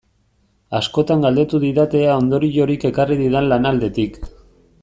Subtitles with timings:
[0.79, 4.23] Askotan galdetu didate ea ondoriorik ekarri didan lan aldetik.